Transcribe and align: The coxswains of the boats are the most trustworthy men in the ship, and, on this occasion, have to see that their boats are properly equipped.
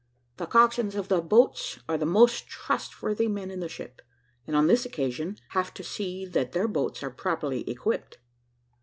The 0.37 0.47
coxswains 0.47 0.95
of 0.95 1.09
the 1.09 1.21
boats 1.21 1.77
are 1.87 1.95
the 1.95 2.07
most 2.07 2.47
trustworthy 2.47 3.27
men 3.27 3.51
in 3.51 3.59
the 3.59 3.69
ship, 3.69 4.01
and, 4.47 4.55
on 4.55 4.65
this 4.65 4.83
occasion, 4.83 5.37
have 5.49 5.75
to 5.75 5.83
see 5.83 6.25
that 6.25 6.53
their 6.53 6.67
boats 6.67 7.03
are 7.03 7.11
properly 7.11 7.61
equipped. 7.69 8.17